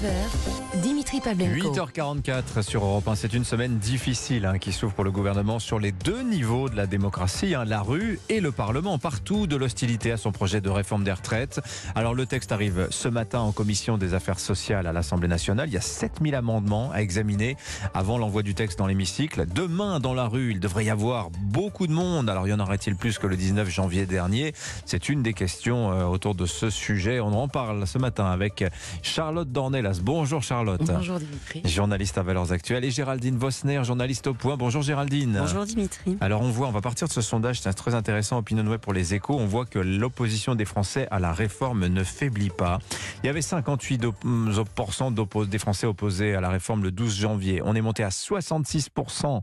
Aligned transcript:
9h, 0.00 0.80
Dimitri 0.80 1.20
Pavlenko. 1.20 1.74
8h44 1.74 2.62
sur 2.62 2.84
Europe 2.84 3.06
1. 3.08 3.16
C'est 3.16 3.34
une 3.34 3.44
semaine 3.44 3.78
difficile 3.78 4.46
hein, 4.46 4.58
qui 4.58 4.72
s'ouvre 4.72 4.94
pour 4.94 5.04
le 5.04 5.10
gouvernement 5.10 5.58
sur 5.58 5.78
les 5.78 5.92
deux 5.92 6.22
niveaux 6.22 6.70
de 6.70 6.76
la 6.76 6.86
démocratie, 6.86 7.54
hein, 7.54 7.64
la 7.66 7.82
rue 7.82 8.18
et 8.30 8.40
le 8.40 8.50
Parlement. 8.50 8.98
Partout 8.98 9.46
de 9.46 9.56
l'hostilité 9.56 10.12
à 10.12 10.16
son 10.16 10.32
projet 10.32 10.62
de 10.62 10.70
réforme 10.70 11.04
des 11.04 11.12
retraites. 11.12 11.60
Alors 11.94 12.14
le 12.14 12.24
texte 12.24 12.50
arrive 12.52 12.88
ce 12.90 13.08
matin 13.08 13.40
en 13.40 13.52
commission 13.52 13.98
des 13.98 14.14
affaires 14.14 14.38
sociales 14.38 14.86
à 14.86 14.92
l'Assemblée 14.92 15.28
nationale. 15.28 15.68
Il 15.68 15.74
y 15.74 15.78
a 15.78 15.82
7000 15.82 16.34
amendements 16.34 16.90
à 16.92 17.02
examiner 17.02 17.56
avant 17.92 18.16
l'envoi 18.16 18.42
du 18.42 18.54
texte 18.54 18.78
dans 18.78 18.86
l'hémicycle. 18.86 19.44
Demain, 19.52 20.00
dans 20.00 20.14
la 20.14 20.28
rue, 20.28 20.52
il 20.52 20.60
devrait 20.60 20.86
y 20.86 20.90
avoir 20.90 21.28
beaucoup 21.30 21.86
de 21.86 21.92
monde. 21.92 22.30
Alors 22.30 22.48
y 22.48 22.52
en 22.54 22.60
aurait-il 22.60 22.96
plus 22.96 23.18
que 23.18 23.26
le 23.26 23.36
19 23.36 23.68
janvier 23.68 24.06
dernier? 24.06 24.54
C'est 24.86 25.10
une 25.10 25.22
des 25.22 25.34
questions 25.34 25.92
euh, 25.92 26.04
autour 26.04 26.34
de 26.34 26.46
ce 26.46 26.70
sujet. 26.70 27.20
On 27.20 27.34
en 27.34 27.48
parle 27.48 27.86
ce 27.86 27.98
matin 27.98 28.26
avec 28.26 28.64
Charlotte 29.02 29.50
Bonjour 29.98 30.42
Charlotte. 30.42 30.82
Bonjour 30.84 31.18
Dimitri. 31.18 31.62
Journaliste 31.64 32.18
à 32.18 32.22
Valeurs 32.22 32.52
Actuelles. 32.52 32.84
Et 32.84 32.90
Géraldine 32.90 33.36
Vosner, 33.36 33.82
journaliste 33.84 34.28
au 34.28 34.34
point. 34.34 34.56
Bonjour 34.56 34.82
Géraldine. 34.82 35.38
Bonjour 35.40 35.64
Dimitri. 35.64 36.16
Alors 36.20 36.42
on 36.42 36.50
voit, 36.50 36.68
on 36.68 36.72
va 36.72 36.80
partir 36.80 37.08
de 37.08 37.12
ce 37.12 37.20
sondage, 37.20 37.60
c'est 37.60 37.72
très 37.72 37.94
intéressant, 37.94 38.38
Opinion 38.38 38.66
Web 38.66 38.80
pour 38.80 38.92
les 38.92 39.14
échos. 39.14 39.36
On 39.38 39.46
voit 39.46 39.66
que 39.66 39.78
l'opposition 39.78 40.54
des 40.54 40.64
Français 40.64 41.08
à 41.10 41.18
la 41.18 41.32
réforme 41.32 41.86
ne 41.86 42.04
faiblit 42.04 42.50
pas. 42.50 42.78
Il 43.22 43.26
y 43.26 43.30
avait 43.30 43.40
58% 43.40 45.48
des 45.48 45.58
Français 45.58 45.86
opposés 45.86 46.34
à 46.34 46.40
la 46.40 46.50
réforme 46.50 46.82
le 46.82 46.92
12 46.92 47.18
janvier. 47.18 47.62
On 47.64 47.74
est 47.74 47.80
monté 47.80 48.04
à 48.04 48.10
66% 48.10 49.40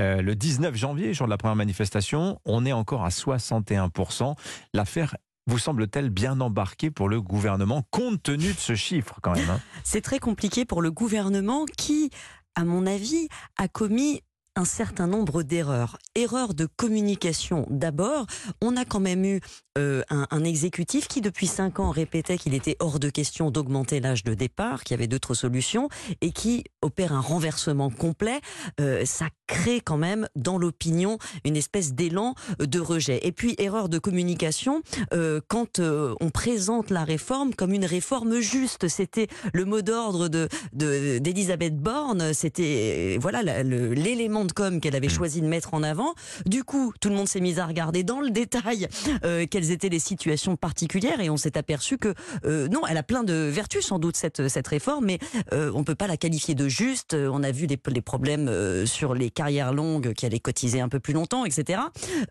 euh, 0.00 0.22
le 0.22 0.34
19 0.34 0.74
janvier, 0.74 1.12
jour 1.12 1.26
de 1.26 1.30
la 1.30 1.38
première 1.38 1.56
manifestation. 1.56 2.40
On 2.44 2.64
est 2.64 2.72
encore 2.72 3.04
à 3.04 3.10
61%. 3.10 4.34
L'affaire 4.72 5.16
vous 5.46 5.58
semble-t-elle 5.58 6.10
bien 6.10 6.40
embarquée 6.40 6.90
pour 6.90 7.08
le 7.08 7.20
gouvernement, 7.20 7.82
compte 7.90 8.22
tenu 8.22 8.52
de 8.52 8.58
ce 8.58 8.74
chiffre 8.74 9.18
quand 9.22 9.32
même 9.32 9.50
hein? 9.50 9.60
C'est 9.84 10.00
très 10.00 10.18
compliqué 10.18 10.64
pour 10.64 10.82
le 10.82 10.90
gouvernement 10.90 11.64
qui, 11.76 12.10
à 12.54 12.64
mon 12.64 12.86
avis, 12.86 13.28
a 13.56 13.68
commis 13.68 14.22
un 14.56 14.64
certain 14.64 15.06
nombre 15.06 15.42
d'erreurs. 15.42 15.98
Erreurs 16.14 16.54
de 16.54 16.66
communication 16.66 17.66
d'abord. 17.70 18.26
On 18.60 18.76
a 18.76 18.84
quand 18.84 19.00
même 19.00 19.24
eu 19.24 19.40
euh, 19.78 20.02
un, 20.10 20.44
exécutif 20.44 21.08
qui, 21.08 21.20
depuis 21.20 21.46
cinq 21.46 21.80
ans, 21.80 21.90
répétait 21.90 22.36
qu'il 22.36 22.54
était 22.54 22.76
hors 22.78 22.98
de 22.98 23.08
question 23.08 23.50
d'augmenter 23.50 24.00
l'âge 24.00 24.24
de 24.24 24.34
départ, 24.34 24.84
qu'il 24.84 24.94
y 24.94 24.98
avait 24.98 25.06
d'autres 25.06 25.34
solutions, 25.34 25.88
et 26.20 26.32
qui 26.32 26.64
opère 26.82 27.12
un 27.12 27.20
renversement 27.20 27.90
complet. 27.90 28.40
Euh, 28.80 29.04
ça 29.06 29.28
crée 29.52 29.80
quand 29.80 29.98
même 29.98 30.28
dans 30.34 30.56
l'opinion 30.56 31.18
une 31.44 31.56
espèce 31.56 31.92
d'élan 31.92 32.34
de 32.58 32.80
rejet. 32.80 33.20
Et 33.22 33.32
puis, 33.32 33.54
erreur 33.58 33.90
de 33.90 33.98
communication, 33.98 34.82
euh, 35.12 35.40
quand 35.48 35.78
euh, 35.78 36.14
on 36.20 36.30
présente 36.30 36.88
la 36.90 37.04
réforme 37.04 37.54
comme 37.54 37.72
une 37.72 37.84
réforme 37.84 38.40
juste, 38.40 38.88
c'était 38.88 39.28
le 39.52 39.64
mot 39.64 39.82
d'ordre 39.82 40.28
de 40.28 40.48
d'Elisabeth 40.72 41.76
Borne, 41.76 42.32
c'était 42.32 43.18
voilà 43.20 43.62
l'élément 43.62 44.44
de 44.44 44.52
com 44.52 44.80
qu'elle 44.80 44.96
avait 44.96 45.08
mmh. 45.08 45.10
choisi 45.10 45.40
de 45.42 45.46
mettre 45.46 45.74
en 45.74 45.82
avant. 45.82 46.14
Du 46.46 46.64
coup, 46.64 46.92
tout 47.00 47.08
le 47.10 47.14
monde 47.14 47.28
s'est 47.28 47.40
mis 47.40 47.60
à 47.60 47.66
regarder 47.66 48.04
dans 48.04 48.20
le 48.20 48.30
détail 48.30 48.88
euh, 49.24 49.46
quelles 49.50 49.70
étaient 49.70 49.88
les 49.88 49.98
situations 49.98 50.56
particulières 50.56 51.20
et 51.20 51.28
on 51.30 51.36
s'est 51.36 51.58
aperçu 51.58 51.98
que 51.98 52.14
euh, 52.44 52.68
non, 52.68 52.86
elle 52.88 52.96
a 52.96 53.02
plein 53.02 53.24
de 53.24 53.34
vertus 53.34 53.84
sans 53.84 53.98
doute 53.98 54.16
cette 54.16 54.48
cette 54.48 54.68
réforme, 54.68 55.06
mais 55.06 55.18
euh, 55.52 55.70
on 55.74 55.84
peut 55.84 55.94
pas 55.94 56.06
la 56.06 56.16
qualifier 56.16 56.54
de 56.54 56.68
juste. 56.68 57.14
On 57.14 57.42
a 57.42 57.50
vu 57.50 57.66
les, 57.66 57.78
les 57.88 58.00
problèmes 58.00 58.48
euh, 58.48 58.86
sur 58.86 59.14
les 59.14 59.30
carrières 59.42 59.72
longues 59.72 60.12
qui 60.12 60.24
allaient 60.24 60.38
cotiser 60.38 60.80
un 60.80 60.88
peu 60.88 61.00
plus 61.00 61.14
longtemps, 61.14 61.44
etc. 61.44 61.82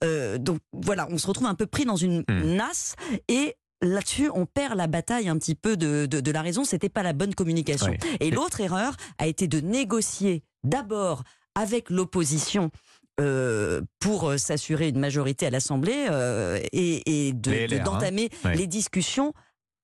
Euh, 0.03 0.37
donc 0.37 0.59
voilà, 0.71 1.07
on 1.11 1.17
se 1.17 1.27
retrouve 1.27 1.47
un 1.47 1.55
peu 1.55 1.65
pris 1.65 1.83
dans 1.83 1.97
une 1.97 2.19
mmh. 2.29 2.55
nasse 2.55 2.95
et 3.27 3.55
là-dessus, 3.81 4.29
on 4.33 4.45
perd 4.45 4.77
la 4.77 4.87
bataille 4.87 5.27
un 5.27 5.37
petit 5.37 5.55
peu 5.55 5.75
de, 5.75 6.05
de, 6.05 6.21
de 6.21 6.31
la 6.31 6.41
raison. 6.41 6.63
C'était 6.63 6.89
pas 6.89 7.03
la 7.03 7.11
bonne 7.11 7.35
communication. 7.35 7.91
Oui. 7.91 8.17
Et 8.21 8.31
l'autre 8.31 8.61
erreur 8.61 8.95
a 9.17 9.27
été 9.27 9.47
de 9.47 9.59
négocier 9.59 10.43
d'abord 10.63 11.23
avec 11.55 11.89
l'opposition 11.89 12.71
euh, 13.19 13.81
pour 14.00 14.33
s'assurer 14.38 14.88
une 14.88 15.00
majorité 15.00 15.47
à 15.47 15.50
l'Assemblée 15.50 16.07
euh, 16.09 16.59
et, 16.71 17.27
et 17.27 17.33
d'entamer 17.33 18.29
de, 18.29 18.47
hein. 18.47 18.53
les 18.53 18.67
discussions 18.67 19.33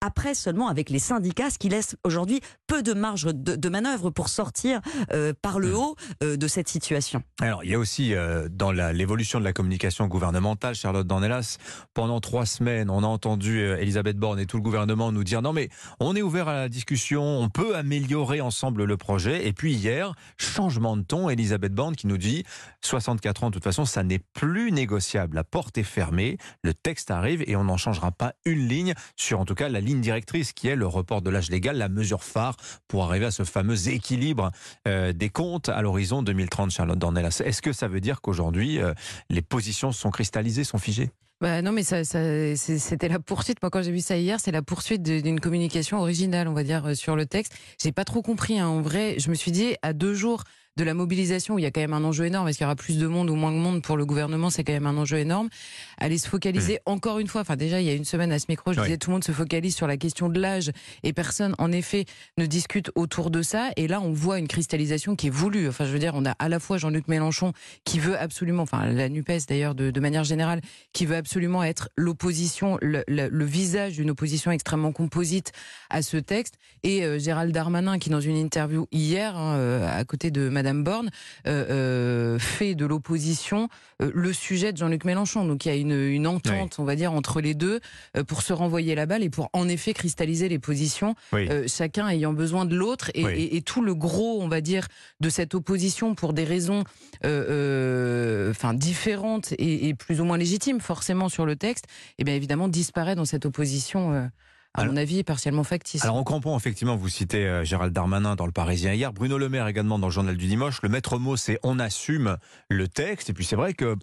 après 0.01 0.35
seulement 0.35 0.67
avec 0.67 0.89
les 0.89 0.99
syndicats, 0.99 1.49
ce 1.49 1.57
qui 1.57 1.69
laisse 1.69 1.95
aujourd'hui 2.03 2.41
peu 2.67 2.83
de 2.83 2.93
marge 2.93 3.25
de, 3.25 3.55
de 3.55 3.69
manœuvre 3.69 4.09
pour 4.11 4.29
sortir 4.29 4.79
euh, 5.11 5.33
par 5.41 5.59
le 5.59 5.75
haut 5.75 5.95
euh, 6.23 6.37
de 6.37 6.47
cette 6.47 6.67
situation. 6.67 7.23
Alors, 7.41 7.63
il 7.63 7.71
y 7.71 7.73
a 7.73 7.79
aussi 7.79 8.13
euh, 8.13 8.47
dans 8.51 8.71
l'évolution 8.71 9.39
de 9.39 9.43
la 9.43 9.53
communication 9.53 10.07
gouvernementale, 10.07 10.75
Charlotte 10.75 11.07
Dornelas, 11.07 11.57
pendant 11.93 12.19
trois 12.19 12.45
semaines, 12.45 12.89
on 12.89 13.03
a 13.03 13.07
entendu 13.07 13.59
Elisabeth 13.59 14.17
Borne 14.17 14.39
et 14.39 14.45
tout 14.45 14.57
le 14.57 14.63
gouvernement 14.63 15.11
nous 15.11 15.23
dire 15.23 15.41
non 15.41 15.53
mais 15.53 15.69
on 15.99 16.15
est 16.15 16.21
ouvert 16.21 16.47
à 16.47 16.53
la 16.53 16.69
discussion, 16.69 17.23
on 17.23 17.49
peut 17.49 17.75
améliorer 17.75 18.41
ensemble 18.41 18.83
le 18.83 18.97
projet. 18.97 19.47
Et 19.47 19.53
puis 19.53 19.73
hier, 19.73 20.13
changement 20.37 20.95
de 20.95 21.03
ton, 21.03 21.29
Elisabeth 21.29 21.73
Borne 21.73 21.95
qui 21.95 22.07
nous 22.07 22.17
dit 22.17 22.43
64 22.81 23.45
ans, 23.45 23.49
de 23.49 23.55
toute 23.55 23.63
façon, 23.63 23.85
ça 23.85 24.03
n'est 24.03 24.21
plus 24.33 24.71
négociable. 24.71 25.35
La 25.35 25.43
porte 25.43 25.77
est 25.77 25.83
fermée, 25.83 26.37
le 26.63 26.73
texte 26.73 27.09
arrive 27.09 27.43
et 27.47 27.55
on 27.55 27.63
n'en 27.63 27.77
changera 27.77 28.11
pas 28.11 28.33
une 28.45 28.67
ligne 28.67 28.93
sur 29.15 29.39
en 29.39 29.45
tout 29.45 29.55
cas 29.55 29.69
la 29.69 29.81
ligne 29.87 30.01
directrice 30.01 30.53
qui 30.53 30.67
est 30.67 30.75
le 30.75 30.85
report 30.85 31.21
de 31.21 31.29
l'âge 31.29 31.49
légal, 31.49 31.77
la 31.77 31.89
mesure 31.89 32.23
phare 32.23 32.57
pour 32.87 33.05
arriver 33.05 33.25
à 33.25 33.31
ce 33.31 33.43
fameux 33.43 33.87
équilibre 33.87 34.51
euh, 34.87 35.13
des 35.13 35.29
comptes 35.29 35.69
à 35.69 35.81
l'horizon 35.81 36.21
2030, 36.21 36.71
Charlotte 36.71 36.99
Dornelas. 36.99 37.41
Est-ce 37.43 37.61
que 37.61 37.73
ça 37.73 37.87
veut 37.87 38.01
dire 38.01 38.21
qu'aujourd'hui, 38.21 38.79
euh, 38.79 38.93
les 39.29 39.41
positions 39.41 39.91
sont 39.91 40.11
cristallisées, 40.11 40.63
sont 40.63 40.77
figées? 40.77 41.09
Bah 41.39 41.61
non, 41.61 41.71
mais 41.71 41.83
c'était 41.83 43.07
la 43.07 43.19
poursuite. 43.19 43.61
Moi, 43.61 43.69
quand 43.69 43.83
j'ai 43.83 43.91
vu 43.91 43.99
ça 43.99 44.17
hier, 44.17 44.39
c'est 44.39 44.51
la 44.51 44.63
poursuite 44.63 45.03
d'une 45.03 45.39
communication 45.39 45.99
originale, 45.99 46.47
on 46.47 46.53
va 46.53 46.63
dire, 46.63 46.87
euh, 46.87 46.95
sur 46.95 47.15
le 47.15 47.27
texte. 47.27 47.53
J'ai 47.81 47.91
pas 47.91 48.05
trop 48.05 48.23
compris. 48.23 48.59
Hein. 48.59 48.67
En 48.67 48.81
vrai, 48.81 49.15
je 49.19 49.29
me 49.29 49.35
suis 49.35 49.51
dit 49.51 49.75
à 49.83 49.93
deux 49.93 50.15
jours 50.15 50.43
de 50.77 50.83
la 50.83 50.93
mobilisation, 50.93 51.55
où 51.55 51.59
il 51.59 51.63
y 51.63 51.65
a 51.65 51.71
quand 51.71 51.81
même 51.81 51.93
un 51.93 52.03
enjeu 52.03 52.25
énorme, 52.25 52.47
est-ce 52.47 52.59
qu'il 52.59 52.65
y 52.65 52.67
aura 52.67 52.75
plus 52.75 52.99
de 52.99 53.07
monde 53.07 53.29
ou 53.31 53.35
moins 53.35 53.51
de 53.51 53.57
monde 53.57 53.81
pour 53.81 53.97
le 53.97 54.05
gouvernement, 54.05 54.51
c'est 54.51 54.63
quand 54.63 54.73
même 54.73 54.85
un 54.85 54.95
enjeu 54.95 55.17
énorme. 55.17 55.49
Aller 55.97 56.19
se 56.19 56.29
focaliser 56.29 56.75
mmh. 56.75 56.91
encore 56.91 57.19
une 57.19 57.27
fois, 57.27 57.41
enfin 57.41 57.55
déjà 57.55 57.81
il 57.81 57.87
y 57.87 57.89
a 57.89 57.93
une 57.93 58.05
semaine 58.05 58.31
à 58.31 58.37
ce 58.37 58.45
micro, 58.47 58.73
je 58.73 58.79
oui. 58.79 58.85
disais 58.85 58.97
tout 58.97 59.09
le 59.09 59.15
monde 59.15 59.23
se 59.23 59.31
focalise 59.31 59.75
sur 59.75 59.87
la 59.87 59.97
question 59.97 60.29
de 60.29 60.39
l'âge 60.39 60.71
et 61.01 61.13
personne 61.13 61.55
en 61.57 61.71
effet 61.71 62.05
ne 62.37 62.45
discute 62.45 62.91
autour 62.95 63.31
de 63.31 63.41
ça. 63.41 63.71
Et 63.75 63.87
là 63.87 63.99
on 64.01 64.13
voit 64.13 64.37
une 64.37 64.47
cristallisation 64.47 65.15
qui 65.15 65.27
est 65.27 65.31
voulue. 65.31 65.67
Enfin 65.67 65.85
je 65.85 65.91
veux 65.91 65.99
dire, 65.99 66.13
on 66.13 66.25
a 66.25 66.35
à 66.37 66.47
la 66.47 66.59
fois 66.59 66.77
Jean-Luc 66.77 67.07
Mélenchon 67.07 67.53
qui 67.83 67.97
veut 67.99 68.17
absolument, 68.17 68.63
enfin 68.63 68.85
la 68.85 69.09
NUPES 69.09 69.47
d'ailleurs 69.49 69.73
de, 69.73 69.89
de 69.89 69.99
manière 69.99 70.23
générale, 70.23 70.61
qui 70.93 71.07
veut 71.07 71.15
absolument 71.15 71.63
être 71.63 71.89
l'opposition, 71.95 72.77
le, 72.81 73.03
le, 73.07 73.29
le, 73.29 73.45
visage 73.45 73.93
d'une 73.93 74.11
opposition 74.11 74.51
extrêmement 74.51 74.91
composite 74.91 75.53
à 75.89 76.03
ce 76.03 76.17
texte, 76.17 76.55
et 76.83 77.03
euh, 77.03 77.17
Gérald 77.17 77.51
Darmanin 77.51 77.97
qui 77.97 78.09
dans 78.09 78.21
une 78.21 78.37
interview 78.37 78.87
hier 78.91 79.35
hein, 79.35 79.55
euh, 79.55 79.99
à 79.99 80.03
côté 80.03 80.29
de 80.29 80.49
Madame 80.49 80.66
Madame 80.67 80.83
Borne 80.83 81.09
euh, 81.47 81.65
euh, 81.69 82.39
fait 82.39 82.75
de 82.75 82.85
l'opposition 82.85 83.69
euh, 84.01 84.11
le 84.13 84.33
sujet 84.33 84.73
de 84.73 84.77
Jean-Luc 84.77 85.05
Mélenchon. 85.05 85.45
Donc 85.45 85.65
il 85.65 85.69
y 85.69 85.71
a 85.71 85.75
une, 85.75 85.93
une 85.93 86.27
entente, 86.27 86.73
oui. 86.77 86.79
on 86.79 86.83
va 86.83 86.97
dire, 86.97 87.13
entre 87.13 87.39
les 87.39 87.53
deux 87.53 87.79
pour 88.27 88.41
se 88.41 88.51
renvoyer 88.51 88.93
la 88.93 89.05
balle 89.05 89.23
et 89.23 89.29
pour 89.29 89.49
en 89.53 89.69
effet 89.69 89.93
cristalliser 89.93 90.49
les 90.49 90.59
positions, 90.59 91.15
oui. 91.31 91.47
Chacun 91.67 92.09
ayant 92.09 92.33
besoin 92.33 92.65
de 92.65 92.75
l'autre 92.75 93.11
et, 93.13 93.23
oui. 93.23 93.33
et, 93.33 93.57
et, 93.57 93.61
tout 93.61 93.81
le 93.81 93.95
gros, 93.95 94.41
on 94.41 94.47
va 94.49 94.59
dire, 94.59 94.87
de 95.21 95.29
cette 95.29 95.55
opposition 95.55 96.15
pour 96.15 96.33
des 96.33 96.43
raisons 96.43 96.83
enfin 97.23 98.73
différentes 98.73 99.53
et, 99.53 99.87
et, 99.87 99.93
plus 99.93 100.19
ou 100.19 100.25
moins 100.25 100.37
légitimes 100.37 100.81
forcément 100.81 101.29
sur 101.29 101.45
le 101.45 101.55
texte, 101.55 101.85
et 101.87 102.15
eh 102.19 102.23
bien 102.25 102.35
évidemment 102.35 102.67
disparaît 102.67 103.15
dans 103.15 103.25
cette 103.25 103.45
opposition 103.45 104.29
à 104.77 104.81
alors, 104.81 104.93
mon 104.93 104.97
avis, 104.97 105.23
partiellement 105.23 105.63
factice. 105.63 106.03
Alors, 106.03 106.15
on 106.15 106.23
comprend 106.23 106.55
effectivement, 106.55 106.95
vous 106.95 107.09
citez 107.09 107.45
euh, 107.45 107.63
Gérald 107.63 107.91
Darmanin 107.91 108.35
dans 108.35 108.45
le 108.45 108.51
Parisien 108.51 108.93
hier, 108.93 109.11
Bruno 109.11 109.37
Le 109.37 109.49
Maire 109.49 109.67
également 109.67 109.97
dans 109.97 110.07
le 110.07 110.13
Journal 110.13 110.37
du 110.37 110.47
Dimanche. 110.47 110.81
Le 110.83 110.89
maître 110.89 111.17
mot, 111.17 111.35
c'est 111.35 111.59
on 111.63 111.79
assume 111.79 112.37
le 112.69 112.87
texte. 112.87 113.31
Et 113.31 113.33
puis, 113.33 113.43
c'est 113.43 113.55
vrai 113.55 113.73
que 113.73 113.95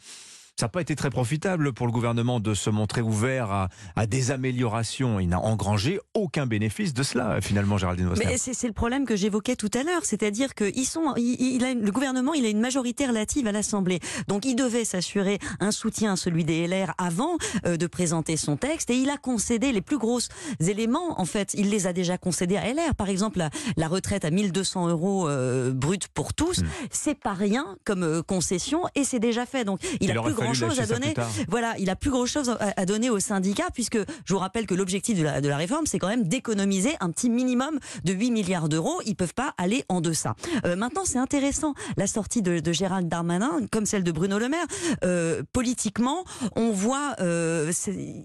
ça 0.57 0.67
n'a 0.67 0.71
pas 0.71 0.81
été 0.81 0.95
très 0.95 1.11
profitable 1.11 1.73
pour 1.73 1.87
le 1.87 1.93
gouvernement 1.93 2.39
de 2.39 2.55
se 2.55 2.71
montrer 2.71 3.01
ouvert 3.01 3.51
à, 3.51 3.69
à 3.97 4.07
des 4.07 4.31
améliorations. 4.31 5.19
Il 5.19 5.29
n'a 5.29 5.41
engrangé 5.41 5.99
aucun 6.15 6.47
bénéfice 6.47 6.95
de 6.95 7.03
cela, 7.03 7.41
finalement, 7.41 7.77
Géraldine 7.77 8.07
Vosner. 8.07 8.27
Mais 8.27 8.39
c'est 8.39 8.67
le 8.69 8.73
problème 8.73 9.05
que 9.05 9.17
j'évoquais 9.17 9.57
tout 9.57 9.71
à 9.75 9.83
l'heure, 9.83 10.05
c'est-à-dire 10.05 10.55
que 10.55 10.71
ils 10.77 10.85
sont, 10.85 11.15
il, 11.17 11.41
il 11.41 11.65
a, 11.65 11.75
le 11.75 11.91
gouvernement, 11.91 12.35
il 12.35 12.47
a 12.47 12.49
une 12.49 12.61
majorité 12.61 13.07
relative 13.07 13.49
à 13.49 13.53
l'Assemblée, 13.53 13.99
donc 14.29 14.45
il 14.45 14.55
devait 14.55 14.85
s'assurer 14.85 15.41
un 15.59 15.73
soutien 15.73 16.13
à 16.13 16.17
celui 16.17 16.45
des 16.45 16.69
LR 16.69 16.95
avant 16.99 17.37
euh, 17.67 17.77
de 17.77 17.87
présenter 17.89 18.37
son 18.37 18.57
texte, 18.57 18.91
et 18.91 18.97
il 18.97 19.11
a 19.11 19.17
concédé 19.17 19.73
les 19.73 19.83
plus 19.83 19.99
gros 19.99 20.21
éléments. 20.61 21.21
En 21.21 21.25
fait, 21.25 21.55
il 21.55 21.69
les 21.71 21.89
a 21.89 21.93
déjà 21.93 22.17
concédés 22.17 22.57
à 22.57 22.73
LR. 22.73 22.95
Par 22.95 23.09
exemple, 23.09 23.39
la, 23.39 23.51
la 23.77 23.89
retraite 23.89 24.25
à 24.25 24.31
1200 24.31 24.89
euros 24.89 25.29
euh, 25.29 25.73
brut 25.73 26.07
pour 26.07 26.33
tous, 26.33 26.61
mmh. 26.61 26.67
c'est 26.93 27.19
pas 27.19 27.33
rien 27.33 27.77
comme 27.85 28.05
euh, 28.05 28.23
concession, 28.23 28.83
et 28.95 29.03
c'est 29.03 29.19
déjà 29.19 29.47
fait. 29.47 29.65
Donc, 29.65 29.81
il, 30.01 30.17
a 30.17 30.23
plus 30.23 30.35
grand 30.45 30.55
chose 30.55 30.81
à 30.81 30.87
donner. 30.87 31.15
Voilà, 31.49 31.75
il 31.79 31.91
a 31.91 31.97
plus 31.97 32.11
grand 32.11 32.27
chose 32.27 32.49
à, 32.51 32.73
à 32.77 32.87
donner 32.87 33.11
aux 33.11 33.21
syndicats 33.21 33.69
puisque 33.73 33.99
je 33.99 34.33
vous 34.33 34.39
rappelle 34.39 34.67
que 34.67 34.75
l'objectif 34.75 35.19
de 35.19 35.23
la, 35.25 35.41
de 35.41 35.49
la 35.49 35.57
réforme, 35.57 35.87
c'est 35.87 35.99
quand 35.99 36.09
même 36.09 36.27
d'économiser 36.29 36.95
un 37.01 37.11
petit 37.11 37.31
minimum 37.31 37.79
de 38.05 38.13
8 38.13 38.31
milliards 38.31 38.69
d'euros. 38.69 39.01
Ils 39.07 39.15
peuvent 39.17 39.35
pas 39.35 39.55
aller 39.59 39.85
en 39.89 40.01
deçà. 40.01 40.35
Euh, 40.65 40.77
maintenant, 40.77 41.03
c'est 41.05 41.19
intéressant 41.19 41.75
la 41.97 42.07
sortie 42.07 42.43
de, 42.43 42.61
de 42.61 42.73
Gérald 42.73 43.09
Darmanin, 43.09 43.67
comme 43.71 43.87
celle 43.87 44.05
de 44.05 44.13
Bruno 44.13 44.39
Le 44.39 44.49
Maire. 44.49 44.67
Euh, 45.05 45.43
politiquement, 45.53 46.25
on 46.57 46.71
voit 46.71 47.15
euh, 47.21 47.73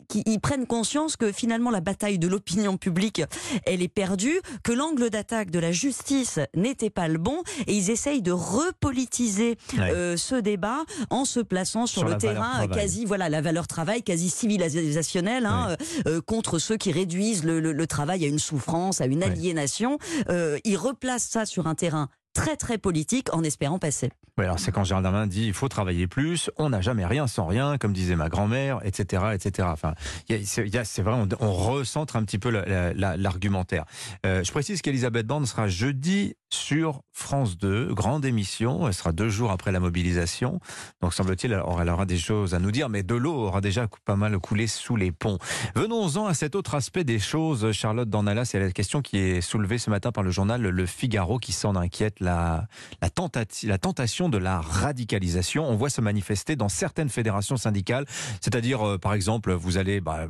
qu'ils 0.08 0.40
prennent 0.40 0.66
conscience 0.68 1.16
que 1.18 1.32
finalement 1.32 1.70
la 1.72 1.82
bataille 1.82 2.20
de 2.20 2.28
l'opinion 2.28 2.78
publique, 2.78 3.22
elle 3.66 3.82
est 3.82 3.88
perdue, 3.88 4.40
que 4.64 4.72
l'angle 4.72 5.10
d'attaque 5.10 5.52
de 5.52 5.60
la 5.60 5.72
justice 5.72 6.40
n'était 6.56 6.90
pas 6.90 7.08
le 7.08 7.18
bon, 7.18 7.44
et 7.68 7.74
ils 7.76 7.90
essayent 7.90 8.22
de 8.22 8.32
repolitiser 8.32 9.58
Ouais. 9.78 9.92
euh, 9.94 10.18
ce 10.18 10.36
débat 10.36 10.84
en 11.10 11.26
se 11.26 11.40
plaçant 11.40 11.86
sur, 11.86 12.02
Sur 12.02 12.09
le 12.10 12.18
terrain 12.34 12.68
quasi 12.76 13.06
voilà 13.06 13.30
la 13.30 13.42
valeur 13.42 13.68
travail 13.68 14.04
quasi 14.04 14.30
civilisationnelle 14.30 15.46
hein, 15.46 15.70
euh, 16.08 16.18
euh, 16.18 16.22
contre 16.22 16.60
ceux 16.60 16.78
qui 16.78 16.92
réduisent 16.92 17.44
le, 17.44 17.60
le- 17.60 17.74
le 17.74 17.88
travail 17.88 18.24
à 18.26 18.28
une 18.28 18.40
souffrance 18.40 19.02
à 19.02 19.06
une 19.06 19.24
aliénation 19.24 19.98
euh, 20.30 20.58
ils 20.64 20.78
replacent 20.78 21.30
ça 21.30 21.46
sur 21.46 21.68
un 21.68 21.76
terrain 21.76 22.10
très 22.34 22.56
très 22.56 22.78
politique 22.78 23.34
en 23.34 23.44
espérant 23.44 23.80
passer 23.80 24.12
Oui, 24.38 24.46
alors 24.46 24.60
c'est 24.60 24.72
quand 24.72 24.84
Gérald 24.84 25.04
Darmanin 25.04 25.26
dit 25.28 25.48
il 25.48 25.54
faut 25.54 25.68
travailler 25.68 26.06
plus, 26.08 26.50
on 26.58 26.70
n'a 26.70 26.80
jamais 26.80 27.06
rien 27.06 27.26
sans 27.28 27.48
rien, 27.48 27.78
comme 27.80 27.92
disait 27.92 28.16
ma 28.16 28.30
grand-mère, 28.30 28.80
etc., 28.86 29.24
etc. 29.34 29.68
Enfin, 29.72 29.96
c'est 30.46 31.02
vrai, 31.02 31.14
on, 31.14 31.28
on 31.42 31.52
recentre 31.52 32.16
un 32.16 32.24
petit 32.24 32.38
peu 32.38 32.50
la- 32.52 32.66
la- 32.66 32.94
la- 32.94 33.18
l'argumentaire. 33.18 33.84
Euh, 34.28 34.44
je 34.44 34.52
précise 34.52 34.82
qu'Elisabeth 34.84 35.26
Borne 35.26 35.48
sera 35.48 35.68
jeudi 35.68 36.36
sur 36.52 37.02
France 37.14 37.58
2, 37.58 37.94
grande 37.94 38.26
émission. 38.26 38.88
Elle 38.88 38.94
sera 38.94 39.12
deux 39.12 39.30
jours 39.30 39.52
après 39.52 39.72
la 39.72 39.80
mobilisation. 39.80 40.60
Donc 41.02 41.14
semble-t-il, 41.14 41.54
elle 41.54 41.60
aura 41.90 42.06
des 42.06 42.18
choses 42.18 42.54
à 42.56 42.60
nous 42.60 42.72
dire, 42.72 42.90
mais 42.90 43.04
de 43.04 43.16
l'eau 43.16 43.34
aura 43.36 43.62
déjà 43.62 43.88
pas 44.06 44.16
mal 44.16 44.38
coulé 44.40 44.68
sous 44.68 44.96
les 44.96 45.12
ponts. 45.12 45.38
Venons-en 45.76 46.26
à 46.28 46.34
cet 46.34 46.56
autre 46.56 46.76
aspect 46.76 47.04
des 47.04 47.20
choses, 47.20 47.72
Charlotte 47.72 48.10
Dornalas. 48.10 48.46
C'est 48.46 48.60
la 48.60 48.72
question 48.72 49.02
qui 49.02 49.18
est 49.18 49.42
soulevée 49.42 49.78
ce 49.78 49.90
matin 49.90 50.12
par 50.12 50.24
le 50.24 50.32
journal 50.32 50.62
Le 50.62 50.86
Figaro 50.86 51.38
qui 51.40 51.52
s'en 51.52 51.76
inquiète. 51.76 52.20
La, 52.20 52.68
la, 53.02 53.10
tentati- 53.10 53.68
la 53.68 53.78
tentation 53.78 54.30
de 54.30 54.38
la 54.38 54.60
radicalisation, 54.60 55.68
on 55.70 55.76
voit 55.76 55.90
se 55.90 56.02
manifester 56.02 56.56
dans 56.56 56.70
certaines 56.70 57.10
fédérations 57.10 57.58
syndicales. 57.58 58.06
C'est-à-dire, 58.42 58.82
euh, 58.88 58.98
par 58.98 59.14
exemple, 59.14 59.52
vous 59.54 59.78
allez, 59.78 60.02
bah, 60.02 60.26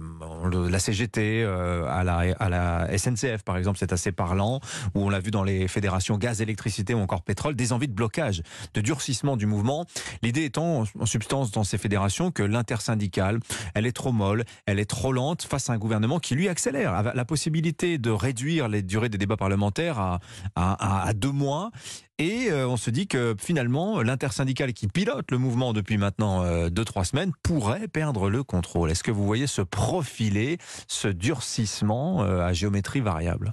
la 0.70 0.80
CGT, 0.80 1.44
euh, 1.44 1.86
à, 1.88 2.04
la, 2.04 2.24
à 2.40 2.50
la 2.50 2.98
SNCF, 2.98 3.44
par 3.44 3.58
exemple, 3.58 3.78
c'est 3.80 3.94
assez 3.94 4.12
parlant, 4.12 4.60
où 4.96 5.06
on 5.06 5.10
l'a 5.10 5.20
vu 5.20 5.32
dans 5.32 5.44
les 5.44 5.68
fédérations 5.68 6.09
gaz, 6.18 6.42
électricité 6.42 6.94
ou 6.94 7.00
encore 7.00 7.22
pétrole, 7.22 7.56
des 7.56 7.74
envies 7.74 7.88
de 7.88 7.94
blocage, 7.94 8.42
de 8.74 8.82
durcissement 8.82 9.38
du 9.38 9.46
mouvement. 9.46 9.86
L'idée 10.22 10.46
étant, 10.46 10.84
en 11.00 11.06
substance, 11.06 11.52
dans 11.52 11.64
ces 11.64 11.78
fédérations, 11.78 12.32
que 12.32 12.44
l'intersyndicale, 12.44 13.40
elle 13.74 13.86
est 13.86 13.92
trop 13.92 14.12
molle, 14.12 14.44
elle 14.66 14.80
est 14.80 14.90
trop 14.90 15.12
lente 15.12 15.44
face 15.44 15.70
à 15.70 15.74
un 15.74 15.78
gouvernement 15.78 16.20
qui, 16.20 16.36
lui, 16.36 16.50
accélère. 16.50 17.14
La 17.14 17.26
possibilité 17.26 17.98
de 17.98 18.10
réduire 18.10 18.68
les 18.68 18.82
durées 18.82 19.10
des 19.10 19.18
débats 19.18 19.38
parlementaires 19.38 20.00
à, 20.00 20.20
à, 20.56 21.14
deux 21.14 21.32
mois. 21.32 21.72
Et 22.18 22.52
euh, 22.52 22.68
on 22.68 22.76
se 22.76 22.90
dit 22.90 23.08
que 23.08 23.36
finalement, 23.40 24.02
l'intersyndicale 24.02 24.74
qui 24.74 24.88
pilote 24.88 25.32
le 25.32 25.38
mouvement 25.38 25.72
depuis 25.72 25.98
maintenant 25.98 26.44
euh, 26.44 26.70
deux, 26.70 26.84
trois 26.84 27.06
semaines 27.06 27.32
pourrait 27.44 27.88
perdre 27.88 28.30
le 28.30 28.44
contrôle. 28.44 28.92
Est-ce 28.92 29.04
que 29.04 29.12
vous 29.12 29.26
voyez 29.26 29.48
se 29.48 29.62
profiler 29.62 30.58
ce 30.88 31.08
durcissement 31.08 32.24
euh, 32.24 32.42
à 32.42 32.52
géométrie 32.52 33.00
variable? 33.00 33.50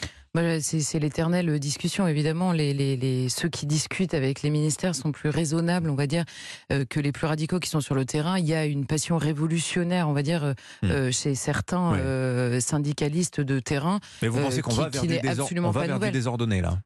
C'est 0.61 0.81
c'est 0.81 0.99
l'éternelle 0.99 1.59
discussion, 1.59 2.07
évidemment. 2.07 2.53
Les, 2.53 2.73
les, 2.75 2.97
les, 2.97 3.29
ceux 3.29 3.49
qui 3.49 3.67
discutent 3.67 4.15
avec 4.15 4.43
les 4.43 4.51
ministères 4.51 4.95
sont 4.95 5.13
plus 5.13 5.29
raisonnables, 5.31 5.91
on 5.91 5.95
va 5.95 6.07
dire, 6.07 6.25
euh, 6.73 6.85
que 6.89 7.01
les 7.01 7.13
plus 7.13 7.27
radicaux 7.27 7.59
qui 7.59 7.69
sont 7.71 7.81
sur 7.81 7.95
le 7.95 8.05
terrain. 8.05 8.39
Il 8.39 8.47
y 8.47 8.55
a 8.55 8.65
une 8.67 8.87
passion 8.87 9.19
révolutionnaire, 9.19 10.09
on 10.09 10.13
va 10.13 10.23
dire, 10.23 10.45
euh, 10.45 10.55
Hmm. 10.83 10.91
euh, 10.91 11.11
chez 11.13 11.35
certains 11.35 11.93
Ouais. 11.93 12.61
syndicalistes 12.61 13.41
de 13.41 13.61
terrain. 13.61 14.01
Mais 14.23 14.29
vous 14.29 14.41
pensez 14.41 14.63
qu'on 14.63 14.73
va 14.75 14.89
vers, 14.89 15.05
n'est 15.05 15.19
désor- 15.21 15.49
on 15.59 15.71
va 15.71 15.81
vers 15.81 15.89
du 15.89 15.95
nouvelle. 15.95 16.13
désordonné 16.13 16.61
là? 16.61 16.79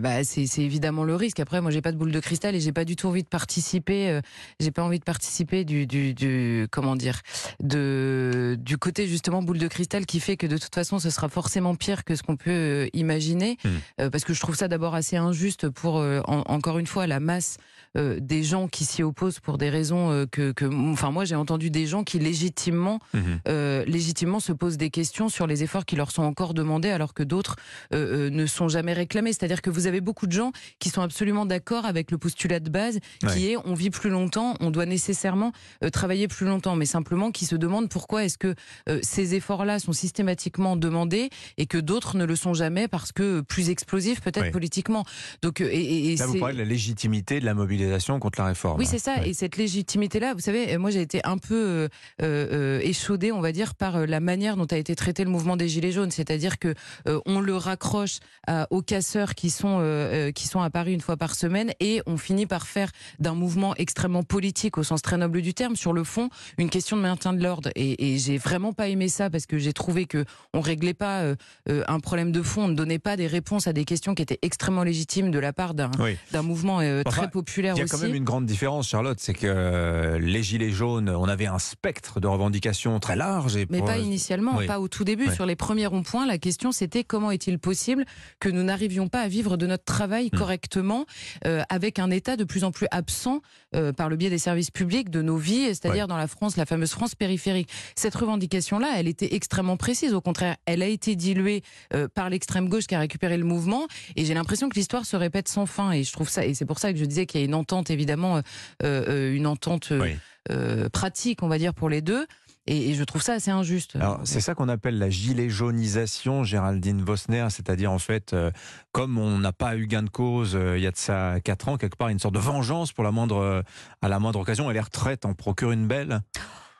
Bah, 0.00 0.24
c'est 0.24 0.46
c'est 0.46 0.62
évidemment 0.62 1.04
le 1.04 1.14
risque. 1.14 1.38
Après, 1.40 1.60
moi, 1.60 1.70
j'ai 1.70 1.80
pas 1.82 1.92
de 1.92 1.96
boule 1.96 2.10
de 2.12 2.20
cristal 2.20 2.54
et 2.54 2.60
j'ai 2.60 2.72
pas 2.72 2.84
du 2.84 2.96
tout 2.96 3.06
envie 3.08 3.22
de 3.22 3.28
participer. 3.28 4.10
euh, 4.10 4.20
j'ai 4.60 4.70
pas 4.70 4.82
envie 4.82 4.98
de 4.98 5.04
participer 5.04 5.64
du, 5.64 5.86
du, 5.86 6.14
du 6.14 6.66
comment 6.70 6.96
dire, 6.96 7.20
de 7.68 8.56
du 8.60 8.76
côté 8.78 9.06
justement 9.06 9.42
boule 9.42 9.58
de 9.58 9.68
cristal 9.68 10.06
qui 10.06 10.20
fait 10.20 10.36
que 10.36 10.46
de 10.46 10.56
toute 10.58 10.74
façon, 10.74 10.98
ce 10.98 11.10
sera 11.10 11.28
forcément 11.28 11.74
pire 11.74 12.04
que 12.04 12.14
ce 12.16 12.22
qu'on 12.22 12.36
peut 12.36 12.50
euh, 12.50 12.88
imaginer. 12.92 13.56
Hmm. 13.64 13.68
Euh, 14.00 14.10
parce 14.10 14.24
que 14.24 14.34
je 14.34 14.40
trouve 14.40 14.56
ça 14.56 14.68
d'abord 14.68 14.94
assez 14.94 15.16
injuste 15.16 15.68
pour 15.68 15.98
euh, 15.98 16.20
en- 16.26 16.42
encore 16.46 16.78
une 16.78 16.86
fois 16.86 17.06
la 17.06 17.20
masse 17.20 17.56
euh, 17.96 18.18
des 18.20 18.42
gens 18.42 18.68
qui 18.68 18.84
s'y 18.84 19.02
opposent 19.02 19.38
pour 19.40 19.58
des 19.58 19.70
raisons 19.70 20.10
euh, 20.10 20.26
que, 20.30 20.52
que, 20.52 20.64
enfin, 20.92 21.10
moi, 21.10 21.24
j'ai 21.24 21.34
entendu 21.34 21.70
des 21.70 21.86
gens 21.86 22.04
qui 22.04 22.18
légitimement 22.18 22.98
Mhm. 23.12 23.40
euh, 23.48 23.84
légitimement 23.86 24.40
se 24.40 24.52
posent 24.52 24.76
des 24.76 24.90
questions 24.90 25.28
sur 25.28 25.46
les 25.46 25.62
efforts 25.62 25.84
qui 25.84 25.96
leur 25.96 26.10
sont 26.10 26.22
encore 26.22 26.54
demandés 26.54 26.90
alors 26.90 27.14
que 27.14 27.22
d'autres 27.22 27.56
ne 27.92 28.46
sont 28.46 28.68
jamais 28.68 28.92
réclamés. 28.92 29.32
C'est-à-dire 29.32 29.62
que 29.62 29.70
vous 29.70 29.86
avez 29.86 30.00
beaucoup 30.00 30.26
de 30.26 30.32
gens 30.32 30.52
qui 30.78 30.90
sont 30.90 31.02
absolument 31.02 31.46
d'accord 31.46 31.84
avec 31.86 32.10
le 32.10 32.18
postulat 32.18 32.60
de 32.60 32.70
base 32.70 32.98
qui 33.32 33.50
est 33.50 33.56
on 33.64 33.74
vit 33.74 33.90
plus 33.90 34.10
longtemps, 34.10 34.56
on 34.60 34.70
doit 34.70 34.86
nécessairement 34.86 35.52
travailler 35.92 36.28
plus 36.28 36.46
longtemps, 36.46 36.76
mais 36.76 36.86
simplement 36.86 37.30
qui 37.30 37.46
se 37.46 37.56
demandent 37.56 37.88
pourquoi 37.88 38.24
est-ce 38.24 38.38
que 38.38 38.54
ces 39.02 39.34
efforts-là 39.34 39.78
sont 39.78 39.92
systématiquement 39.92 40.76
demandés 40.76 41.30
et 41.58 41.66
que 41.66 41.78
d'autres 41.78 42.16
ne 42.16 42.24
le 42.24 42.36
sont 42.36 42.54
jamais 42.54 42.88
parce 42.88 43.12
que 43.12 43.40
plus 43.40 43.70
explosifs 43.70 44.20
peut-être 44.20 44.50
politiquement. 44.50 45.04
Donc 45.42 45.60
et, 45.60 45.64
et- 45.66 46.12
et 46.12 46.16
Là, 46.16 46.26
vous 46.26 46.32
c'est- 46.34 46.38
parlez 46.40 46.54
de 46.54 46.58
la 46.60 46.64
légitimité 46.68 47.40
de 47.40 47.44
la 47.44 47.54
mobilisation 47.84 48.18
contre 48.18 48.40
la 48.40 48.48
réforme. 48.48 48.78
oui, 48.78 48.86
c'est 48.86 48.98
ça. 48.98 49.16
Ouais. 49.20 49.30
Et 49.30 49.34
cette 49.34 49.56
légitimité-là, 49.56 50.34
vous 50.34 50.40
savez, 50.40 50.76
moi 50.78 50.90
j'ai 50.90 51.00
été 51.02 51.20
un 51.24 51.38
peu 51.38 51.54
euh, 51.54 51.88
euh, 52.22 52.80
échaudée, 52.82 53.32
on 53.32 53.40
va 53.40 53.52
dire, 53.52 53.74
par 53.74 53.96
euh, 53.96 54.06
la 54.06 54.20
manière 54.20 54.56
dont 54.56 54.66
a 54.66 54.76
été 54.76 54.94
traité 54.94 55.24
le 55.24 55.30
mouvement 55.30 55.56
des 55.56 55.68
Gilets 55.68 55.92
jaunes. 55.92 56.10
C'est-à-dire 56.10 56.58
que 56.58 56.74
euh, 57.08 57.20
on 57.26 57.40
le 57.40 57.56
raccroche 57.56 58.18
à- 58.46 58.66
aux 58.70 58.82
casseurs 58.82 59.34
qui 59.34 59.50
sont 59.50 59.78
euh, 59.80 60.28
euh, 60.28 60.32
qui 60.32 60.48
sont 60.48 60.60
à 60.60 60.70
Paris 60.70 60.92
une 60.94 61.00
fois 61.00 61.16
par 61.16 61.34
semaine, 61.34 61.72
et 61.80 62.00
on 62.06 62.16
finit 62.16 62.46
par 62.46 62.66
faire 62.66 62.90
d'un 63.18 63.34
mouvement 63.34 63.74
extrêmement 63.76 64.22
politique 64.22 64.78
au 64.78 64.82
sens 64.82 65.02
très 65.02 65.16
noble 65.16 65.42
du 65.42 65.54
terme, 65.54 65.76
sur 65.76 65.92
le 65.92 66.04
fond, 66.04 66.28
une 66.58 66.70
question 66.70 66.96
de 66.96 67.02
maintien 67.02 67.32
de 67.32 67.42
l'ordre. 67.42 67.70
Et, 67.76 68.12
et 68.14 68.18
j'ai 68.18 68.38
vraiment 68.38 68.72
pas 68.72 68.88
aimé 68.88 69.08
ça 69.08 69.30
parce 69.30 69.46
que 69.46 69.58
j'ai 69.58 69.72
trouvé 69.72 70.06
que 70.06 70.24
on 70.52 70.60
réglait 70.60 70.94
pas 70.94 71.20
euh, 71.20 71.34
euh, 71.68 71.82
un 71.88 72.00
problème 72.00 72.32
de 72.32 72.42
fond, 72.42 72.64
on 72.64 72.68
ne 72.68 72.74
donnait 72.74 72.98
pas 72.98 73.16
des 73.16 73.26
réponses 73.26 73.66
à 73.66 73.72
des 73.72 73.84
questions 73.84 74.14
qui 74.14 74.22
étaient 74.22 74.38
extrêmement 74.42 74.84
légitimes 74.84 75.30
de 75.30 75.38
la 75.38 75.52
part 75.52 75.74
d'un 75.74 75.90
Oui. 75.98 76.16
mouvement 76.42 76.80
euh, 76.80 77.02
très 77.02 77.28
populaire 77.30 77.73
Il 77.74 77.78
y 77.78 77.80
a 77.82 77.84
aussi. 77.84 77.92
quand 77.92 77.98
même 78.00 78.14
une 78.14 78.24
grande 78.24 78.46
différence, 78.46 78.88
Charlotte, 78.88 79.18
c'est 79.20 79.34
que 79.34 79.46
euh, 79.46 80.18
les 80.18 80.42
Gilets 80.42 80.70
jaunes, 80.70 81.08
on 81.10 81.28
avait 81.28 81.46
un 81.46 81.58
spectre 81.58 82.20
de 82.20 82.26
revendications 82.26 82.98
très 83.00 83.16
large. 83.16 83.56
Et 83.56 83.66
Mais 83.70 83.78
pour- 83.78 83.86
pas 83.86 83.98
initialement, 83.98 84.56
oui. 84.56 84.66
pas 84.66 84.80
au 84.80 84.88
tout 84.88 85.04
début. 85.04 85.28
Ouais. 85.28 85.34
Sur 85.34 85.46
les 85.46 85.56
premiers 85.56 85.86
ronds-points, 85.86 86.26
la 86.26 86.38
question 86.38 86.72
c'était 86.72 87.04
comment 87.04 87.30
est-il 87.30 87.58
possible 87.58 88.04
que 88.40 88.48
nous 88.48 88.62
n'arrivions 88.62 89.08
pas 89.08 89.20
à 89.20 89.28
vivre 89.28 89.56
de 89.56 89.66
notre 89.66 89.84
travail 89.84 90.30
Hmm. 90.32 90.38
correctement 90.38 91.06
euh, 91.46 91.62
avec 91.68 91.98
un 91.98 92.10
État 92.10 92.36
de 92.36 92.44
plus 92.44 92.64
en 92.64 92.72
plus 92.72 92.86
absent 92.90 93.40
euh, 93.74 93.92
par 93.92 94.08
le 94.08 94.16
biais 94.16 94.30
des 94.30 94.38
services 94.38 94.70
publics 94.70 95.10
de 95.10 95.22
nos 95.22 95.36
vies, 95.36 95.66
c'est-à-dire 95.68 96.06
dans 96.08 96.16
la 96.16 96.26
France, 96.26 96.56
la 96.56 96.66
fameuse 96.66 96.90
France 96.92 97.14
périphérique. 97.14 97.68
Cette 97.96 98.14
revendication-là, 98.14 98.88
elle 98.96 99.08
était 99.08 99.34
extrêmement 99.34 99.76
précise. 99.76 100.14
Au 100.14 100.20
contraire, 100.20 100.56
elle 100.66 100.82
a 100.82 100.86
été 100.86 101.16
diluée 101.16 101.62
euh, 101.94 102.08
par 102.12 102.30
l'extrême 102.30 102.68
gauche 102.68 102.86
qui 102.86 102.94
a 102.94 102.98
récupéré 102.98 103.36
le 103.36 103.44
mouvement. 103.44 103.86
Et 104.16 104.24
j'ai 104.24 104.34
l'impression 104.34 104.68
que 104.68 104.74
l'histoire 104.76 105.04
se 105.04 105.16
répète 105.16 105.48
sans 105.48 105.66
fin. 105.66 105.92
Et 105.92 106.04
je 106.04 106.12
trouve 106.12 106.28
ça, 106.28 106.44
et 106.44 106.54
c'est 106.54 106.64
pour 106.66 106.78
ça 106.78 106.92
que 106.92 106.98
je 106.98 107.04
disais 107.04 107.26
qu'il 107.26 107.40
y 107.40 107.44
a 107.44 107.46
une 107.46 107.53
entente 107.54 107.90
évidemment, 107.90 108.36
euh, 108.36 108.42
euh, 108.82 109.34
une 109.34 109.46
entente 109.46 109.92
euh, 109.92 110.00
Oui. 110.00 110.90
pratique, 110.90 111.42
on 111.42 111.48
va 111.48 111.58
dire, 111.58 111.74
pour 111.74 111.88
les 111.88 112.02
deux. 112.02 112.26
Et, 112.66 112.94
je 112.94 113.04
trouve 113.04 113.20
ça 113.20 113.34
assez 113.34 113.50
injuste. 113.50 113.98
C'est 114.24 114.40
ça 114.40 114.54
qu'on 114.54 114.70
appelle 114.70 114.98
la 114.98 115.10
gilet 115.10 115.50
jaunisation, 115.50 116.44
Géraldine 116.44 117.02
Vosner, 117.02 117.48
c'est-à-dire 117.50 117.92
en 117.92 117.98
fait, 117.98 118.32
euh, 118.32 118.50
comme 118.92 119.18
on 119.18 119.38
n'a 119.38 119.52
pas 119.52 119.76
eu 119.76 119.86
gain 119.86 120.02
de 120.02 120.08
cause 120.08 120.56
euh, 120.56 120.78
il 120.78 120.82
y 120.82 120.86
a 120.86 120.90
de 120.90 120.96
ça 120.96 121.40
quatre 121.44 121.68
ans, 121.68 121.76
quelque 121.76 121.96
part, 121.96 122.08
une 122.08 122.18
sorte 122.18 122.34
de 122.34 122.38
vengeance 122.40 122.92
pour 122.92 123.04
la 123.04 123.10
moindre, 123.10 123.36
euh, 123.36 123.62
à 124.00 124.08
la 124.08 124.18
moindre 124.18 124.40
occasion, 124.40 124.70
et 124.70 124.74
les 124.74 124.80
retraites 124.80 125.26
en 125.26 125.34
procurent 125.34 125.72
une 125.72 125.86
belle. 125.86 126.22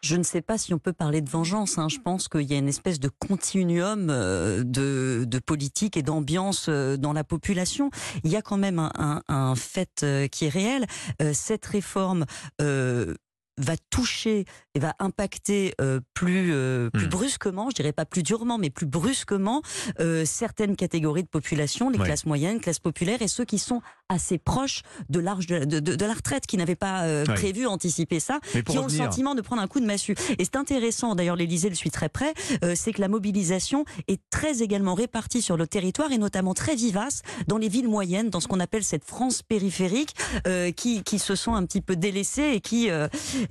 Je 0.04 0.16
ne 0.16 0.22
sais 0.22 0.42
pas 0.42 0.58
si 0.58 0.74
on 0.74 0.78
peut 0.78 0.92
parler 0.92 1.22
de 1.22 1.30
vengeance. 1.30 1.78
hein. 1.78 1.88
Je 1.88 1.98
pense 1.98 2.28
qu'il 2.28 2.42
y 2.42 2.52
a 2.52 2.58
une 2.58 2.68
espèce 2.68 3.00
de 3.00 3.08
continuum 3.08 4.08
euh, 4.10 4.62
de, 4.62 5.24
de 5.26 5.38
politique 5.38 5.96
et 5.96 6.02
d'ambiance 6.02 6.66
euh, 6.68 6.98
dans 6.98 7.14
la 7.14 7.24
population. 7.24 7.88
Il 8.22 8.30
y 8.30 8.36
a 8.36 8.42
quand 8.42 8.58
même 8.58 8.78
un, 8.78 8.92
un- 8.98 9.22
un 9.28 9.54
fait 9.54 10.02
euh, 10.02 10.28
qui 10.28 10.44
est 10.44 10.50
réel. 10.50 10.84
Cette 11.32 11.64
réforme 11.64 12.26
euh, 12.60 13.14
va 13.56 13.74
toucher 13.90 14.44
et 14.74 14.80
va 14.80 14.94
impacter 14.98 15.74
euh, 15.80 16.00
plus 16.14 16.52
euh, 16.52 16.90
plus 16.90 17.06
Hmm. 17.06 17.08
brusquement, 17.10 17.70
je 17.70 17.74
dirais 17.76 17.92
pas 17.92 18.04
plus 18.04 18.22
durement, 18.22 18.58
mais 18.58 18.70
plus 18.70 18.86
brusquement 18.86 19.62
euh, 20.00 20.24
certaines 20.24 20.74
catégories 20.76 21.22
de 21.22 21.28
population, 21.28 21.88
les 21.90 21.98
classes 22.06 22.26
moyennes, 22.26 22.60
classes 22.60 22.78
populaires 22.80 23.22
et 23.22 23.28
ceux 23.28 23.44
qui 23.44 23.58
sont 23.58 23.80
assez 24.08 24.38
proches 24.38 24.82
de 25.08 25.18
l'âge 25.20 25.46
de, 25.46 25.64
de, 25.64 25.80
de- 25.80 25.94
de 25.94 26.04
la 26.04 26.14
retraite, 26.14 26.46
qui 26.46 26.56
n'avaient 26.56 26.74
pas 26.74 27.02
euh, 27.04 27.24
prévu, 27.34 27.66
anticipé 27.66 28.20
ça, 28.20 28.40
qui 28.62 28.78
ont 28.78 28.82
le 28.84 28.88
sentiment 29.04 29.34
de 29.34 29.40
prendre 29.40 29.62
un 29.62 29.66
coup 29.68 29.80
de 29.80 29.86
massue. 29.86 30.14
Et 30.38 30.44
c'est 30.44 30.56
intéressant, 30.56 31.14
d'ailleurs 31.14 31.36
l'Élysée 31.36 31.68
le 31.68 31.74
suit 31.74 31.90
très 31.90 32.08
près, 32.08 32.34
euh, 32.64 32.74
c'est 32.76 32.92
que 32.92 33.00
la 33.00 33.08
mobilisation 33.08 33.84
est 34.08 34.20
très 34.30 34.62
également 34.62 34.94
répartie 34.94 35.42
sur 35.42 35.56
le 35.56 35.66
territoire 35.66 36.10
et 36.12 36.18
notamment 36.18 36.54
très 36.54 36.74
vivace 36.74 37.22
dans 37.46 37.58
les 37.58 37.68
villes 37.68 37.88
moyennes, 37.88 38.30
dans 38.30 38.40
ce 38.40 38.48
qu'on 38.48 38.60
appelle 38.60 38.84
cette 38.84 39.04
France 39.04 39.42
périphérique, 39.42 40.14
euh, 40.46 40.70
qui, 40.72 41.02
qui 41.04 41.18
se 41.18 41.34
sent 41.34 41.50
un 41.52 41.64
petit 41.64 41.80
peu 41.80 41.96
délaissée 41.96 42.52
et 42.54 42.60
qui, 42.60 42.90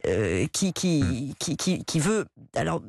euh, 0.07 0.45
qui, 0.51 0.73
qui, 0.73 1.35
qui, 1.39 1.57
qui, 1.57 1.83
qui 1.83 1.99
veut 1.99 2.25
alors 2.55 2.81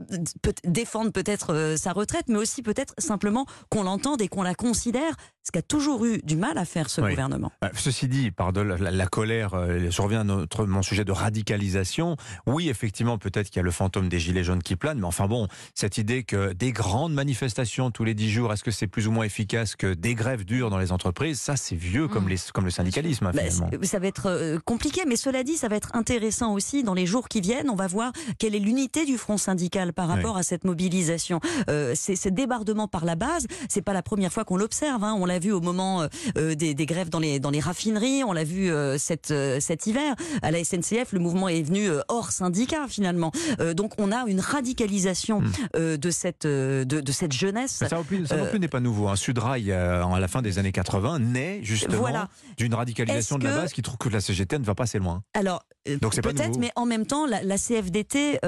peut 0.42 0.54
défendre 0.64 1.12
peut-être 1.12 1.52
euh, 1.52 1.76
sa 1.76 1.92
retraite, 1.92 2.26
mais 2.28 2.38
aussi 2.38 2.62
peut-être 2.62 2.94
simplement 2.98 3.46
qu'on 3.70 3.82
l'entende 3.82 4.20
et 4.22 4.28
qu'on 4.28 4.42
la 4.42 4.54
considère, 4.54 5.14
ce 5.44 5.52
qu'a 5.52 5.62
toujours 5.62 6.04
eu 6.06 6.18
du 6.24 6.36
mal 6.36 6.56
à 6.58 6.64
faire 6.64 6.88
ce 6.88 7.02
Oui. 7.02 7.10
gouvernement. 7.10 7.52
Euh, 7.62 7.68
Ceci 7.76 8.08
dit, 8.08 8.30
pardon, 8.30 8.64
la, 8.64 8.90
la 8.90 9.06
colère, 9.06 9.52
euh, 9.54 9.90
je 9.90 10.02
reviens 10.02 10.20
à 10.20 10.24
notre, 10.24 10.64
mon 10.64 10.80
sujet 10.82 11.04
de 11.04 11.12
radicalisation. 11.12 12.16
Oui, 12.46 12.68
effectivement, 12.70 13.18
peut-être 13.18 13.48
qu'il 13.48 13.56
y 13.56 13.60
a 13.60 13.62
le 13.62 13.70
fantôme 13.70 14.08
des 14.08 14.18
gilets 14.18 14.42
jaunes 14.44 14.62
qui 14.62 14.74
plane, 14.76 14.98
mais 14.98 15.06
enfin 15.06 15.26
bon, 15.26 15.46
cette 15.74 15.98
idée 15.98 16.22
que 16.24 16.52
des 16.54 16.72
grandes 16.72 17.12
manifestations 17.12 17.90
tous 17.90 18.04
les 18.04 18.14
dix 18.14 18.30
jours, 18.30 18.52
est-ce 18.52 18.64
que 18.64 18.70
c'est 18.70 18.86
plus 18.86 19.06
ou 19.06 19.12
moins 19.12 19.24
efficace 19.24 19.76
que 19.76 19.92
des 19.92 20.14
grèves 20.14 20.44
dures 20.44 20.70
dans 20.70 20.78
les 20.78 20.92
entreprises? 20.92 21.40
Ça, 21.40 21.56
c'est 21.56 21.76
vieux 21.76 22.08
comme, 22.08 22.24
Mmh. 22.24 22.28
les, 22.30 22.36
comme 22.54 22.64
le 22.64 22.70
syndicalisme, 22.70 23.26
hein, 23.26 23.32
Bah, 23.34 23.42
finalement. 23.50 23.70
ça 23.82 23.98
va 23.98 24.06
être 24.06 24.26
euh, 24.30 24.58
compliqué, 24.64 25.02
mais 25.06 25.16
cela 25.16 25.42
dit, 25.44 25.56
ça 25.58 25.68
va 25.68 25.76
être 25.76 25.94
intéressant 25.94 26.54
aussi 26.54 26.82
dans 26.82 26.94
les 26.94 27.04
jours 27.04 27.28
qui 27.28 27.42
viennent. 27.42 27.68
On 27.68 27.74
va 27.76 27.86
voir 27.86 28.12
quelle 28.38 28.54
est 28.54 28.58
l'unité 28.60 29.04
du 29.04 29.18
front 29.18 29.36
syndical 29.36 29.92
par 29.92 30.08
rapport 30.08 30.38
à 30.38 30.42
cette 30.42 30.64
mobilisation. 30.64 31.40
Euh, 31.68 31.92
c'est 31.94 32.16
ces 32.16 32.30
débordements 32.30 32.88
par 32.88 33.04
la 33.04 33.14
base, 33.14 33.46
c'est 33.68 33.82
pas 33.82 33.92
la 33.92 34.02
première 34.02 34.32
fois 34.32 34.44
qu'on 34.44 34.56
l'observe. 34.56 35.04
Hein. 35.04 35.14
On 35.18 35.26
l'a 35.34 35.40
vu 35.40 35.52
au 35.52 35.60
moment 35.60 36.02
euh, 36.02 36.06
euh, 36.38 36.54
des, 36.54 36.74
des 36.74 36.86
grèves 36.86 37.08
dans 37.10 37.18
les 37.18 37.40
dans 37.40 37.50
les 37.50 37.60
raffineries, 37.60 38.22
on 38.24 38.32
l'a 38.32 38.44
vu 38.44 38.70
euh, 38.70 38.96
cet 38.98 39.30
euh, 39.32 39.58
cet 39.60 39.86
hiver 39.86 40.14
à 40.42 40.50
la 40.50 40.62
SNCF. 40.62 41.12
Le 41.12 41.18
mouvement 41.18 41.48
est 41.48 41.62
venu 41.62 41.88
hors 42.08 42.30
syndicat 42.30 42.86
finalement. 42.88 43.32
Donc 43.76 43.92
on 43.98 44.12
a 44.12 44.24
une 44.26 44.40
radicalisation 44.40 45.40
Hmm. 45.40 45.96
de 45.96 46.10
cette 46.10 46.46
de, 46.46 46.84
de 46.84 47.12
cette 47.12 47.32
jeunesse. 47.32 47.82
Ça, 47.88 47.88
non 47.96 48.04
plus- 48.04 48.24
n'est 48.60 48.68
pas 48.68 48.80
nouveau. 48.80 49.08
Un 49.08 49.16
Sudrail, 49.16 49.72
à 49.72 50.18
la 50.20 50.28
fin 50.28 50.42
des 50.42 50.58
années 50.58 50.70
80, 50.72 51.18
naît 51.18 51.60
justement 51.62 51.98
Voilà. 51.98 52.28
d'une 52.56 52.74
radicalisation 52.74 53.38
de 53.38 53.44
la 53.44 53.50
que- 53.50 53.56
base 53.56 53.72
qui 53.72 53.82
trouve 53.82 53.96
que 53.98 54.08
la 54.08 54.20
CGT 54.20 54.58
ne 54.58 54.64
va 54.64 54.74
pas 54.74 54.84
assez 54.84 54.98
loin. 54.98 55.22
Alors, 55.34 55.64
peut-être, 55.84 56.58
mais 56.58 56.70
en 56.76 56.86
même 56.86 57.06
temps, 57.06 57.26
la, 57.26 57.42
la 57.42 57.58
CFDT 57.58 58.38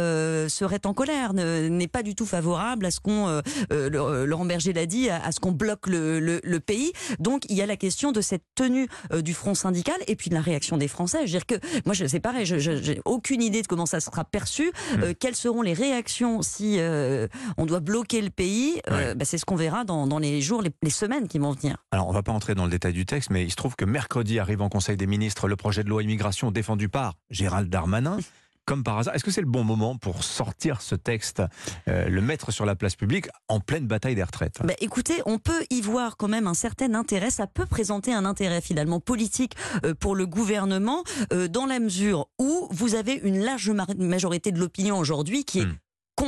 serait 0.49 0.87
en 0.87 0.95
colère, 0.95 1.35
ne- 1.35 1.69
n'est 1.69 1.89
pas 1.89 2.03
du 2.03 2.15
tout 2.15 2.27
favorable 2.27 2.87
à 2.87 2.91
ce 2.91 3.01
qu'on, 3.01 3.41
Laurent 3.71 4.45
Berger 4.45 4.73
l'a 4.73 4.87
dit, 4.87 5.09
à, 5.11 5.25
à 5.25 5.33
ce 5.33 5.41
qu'on 5.41 5.53
bloque 5.53 5.87
le, 5.89 6.21
le- 6.21 6.41
le 6.43 6.61
pays. 6.61 6.76
Donc 7.19 7.45
il 7.49 7.57
y 7.57 7.63
a 7.63 7.67
la 7.67 7.77
question 7.77 8.13
de 8.13 8.21
cette 8.21 8.43
tenue 8.55 8.89
euh, 9.13 9.23
du 9.23 9.35
front 9.35 9.55
syndical 9.55 9.97
et 10.07 10.17
puis 10.17 10.31
de 10.31 10.35
la 10.35 10.41
réaction 10.41 10.77
des 10.77 10.89
Français. 10.89 11.19
Je 11.27 11.33
veux 11.33 11.39
dire 11.39 11.47
que 11.47 11.55
moi, 11.85 11.95
je- 11.95 12.07
c'est 12.07 12.21
pareil, 12.21 12.47
je- 12.47 12.59
je- 12.59 12.83
j'ai 12.83 13.01
aucune 13.05 13.43
idée 13.43 13.63
de 13.63 13.67
comment 13.67 13.87
ça 13.87 14.01
sera 14.01 14.25
perçu. 14.25 14.71
Hmm. 14.97 15.03
Euh, 15.03 15.15
quelles 15.19 15.37
seront 15.37 15.63
les 15.63 15.73
réactions 15.73 16.43
si 16.43 16.77
euh, 16.79 17.27
on 17.57 17.67
doit 17.67 17.81
bloquer 17.81 18.21
le 18.23 18.31
pays 18.31 18.81
Ouais. 18.91 19.15
bah, 19.15 19.25
C'est 19.25 19.39
ce 19.39 19.45
qu'on 19.45 19.57
verra 19.57 19.85
dans, 19.85 20.07
dans 20.07 20.19
les 20.19 20.41
jours, 20.41 20.63
les, 20.63 20.71
les 20.83 20.91
semaines 20.91 21.29
qui 21.29 21.39
vont 21.39 21.53
venir. 21.53 21.77
Alors, 21.91 22.09
on 22.09 22.13
va 22.13 22.23
pas 22.23 22.33
entrer 22.33 22.55
dans 22.55 22.65
le 22.65 22.71
détail 22.71 22.93
du 22.93 23.07
texte, 23.07 23.31
mais 23.31 23.45
il 23.45 23.51
se 23.51 23.57
trouve 23.57 23.77
que 23.77 23.85
mercredi 23.85 24.39
arrive 24.39 24.63
en 24.63 24.69
Conseil 24.69 24.97
des 24.97 25.07
ministres 25.07 25.49
le 25.49 25.57
projet 25.57 25.83
de 25.85 25.89
loi 25.89 26.03
immigration 26.03 26.51
défendu 26.51 26.89
par 26.89 27.15
Gérald 27.31 27.69
Darmanin. 27.69 28.19
Comme 28.67 28.83
par 28.83 28.99
hasard, 28.99 29.15
est-ce 29.15 29.23
que 29.23 29.31
c'est 29.31 29.41
le 29.41 29.47
bon 29.47 29.63
moment 29.63 29.97
pour 29.97 30.25
sortir 30.25 30.83
ce 30.83 30.97
texte, 30.97 31.41
euh, 31.89 32.09
le 32.09 32.21
mettre 32.21 32.51
sur 32.53 32.67
la 32.67 32.75
place 32.75 32.97
publique 32.97 33.29
en 33.47 33.61
pleine 33.61 33.87
bataille 33.87 34.17
des 34.17 34.25
retraites? 34.25 34.59
Bah, 34.65 34.75
écoutez, 34.81 35.23
on 35.25 35.39
peut 35.39 35.65
y 35.71 35.81
voir 35.81 36.17
quand 36.17 36.27
même 36.27 36.49
un 36.49 36.55
certain 36.55 36.93
intérêt. 36.95 37.31
Ça 37.31 37.47
peut 37.47 37.67
présenter 37.67 38.13
un 38.13 38.25
intérêt 38.25 38.61
finalement 38.61 38.99
politique 38.99 39.55
euh, 39.85 39.95
pour 39.95 40.17
le 40.17 40.27
gouvernement, 40.27 41.05
euh, 41.33 41.47
dans 41.47 41.67
la 41.67 41.79
mesure 41.79 42.27
où 42.41 42.67
vous 42.73 42.97
avez 42.97 43.15
une 43.15 43.39
large 43.39 43.71
ma- 43.71 43.87
majorité 43.97 44.51
de 44.51 44.59
l'opinion 44.59 44.99
aujourd'hui 44.99 45.45
qui 45.45 45.61
est 45.61 45.67
Hmm. 45.67 45.75